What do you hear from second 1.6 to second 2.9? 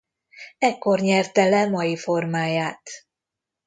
mai formáját.